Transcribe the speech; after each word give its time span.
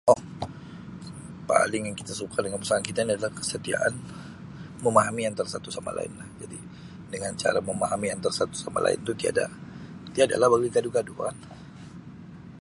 paling 1.51 1.83
yang 1.87 1.93
kita 2.01 2.13
suka 2.21 2.37
dengan 2.43 2.57
pasangan 2.61 2.81
kita 2.89 3.01
ni 3.05 3.11
adalah 3.13 3.33
kesetiaan 3.39 3.93
memahami 4.85 5.23
antara 5.29 5.45
satu 5.53 5.69
sama 5.77 5.91
lain, 5.97 6.09
jadi 6.41 6.57
dengan 7.13 7.31
cara 7.41 7.59
memahami 7.69 8.07
antara 8.15 8.33
satu 8.39 8.55
sama 8.63 8.79
lain 8.85 8.97
tu 9.07 9.11
tiada, 9.21 9.45
tiada 10.17 10.35
lah 10.41 10.47
bagi 10.53 10.69
gaduh-gaduh 10.75 11.17
kan. 11.21 11.35